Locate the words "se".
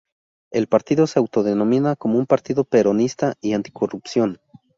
1.05-1.19